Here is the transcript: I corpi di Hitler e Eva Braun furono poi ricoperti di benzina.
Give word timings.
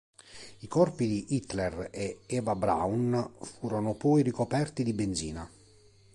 I 0.61 0.67
corpi 0.67 1.05
di 1.05 1.35
Hitler 1.35 1.89
e 1.91 2.21
Eva 2.25 2.55
Braun 2.55 3.33
furono 3.43 3.93
poi 3.93 4.23
ricoperti 4.23 4.81
di 4.83 4.93
benzina. 4.93 5.47